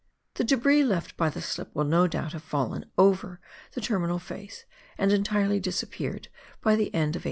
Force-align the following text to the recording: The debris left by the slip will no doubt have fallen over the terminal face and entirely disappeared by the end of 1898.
The 0.33 0.43
debris 0.43 0.83
left 0.83 1.15
by 1.15 1.29
the 1.29 1.43
slip 1.43 1.75
will 1.75 1.83
no 1.83 2.07
doubt 2.07 2.33
have 2.33 2.41
fallen 2.41 2.87
over 2.97 3.39
the 3.73 3.81
terminal 3.81 4.17
face 4.17 4.65
and 4.97 5.11
entirely 5.11 5.59
disappeared 5.59 6.27
by 6.59 6.75
the 6.75 6.87
end 6.87 7.15
of 7.15 7.19
1898. 7.19 7.19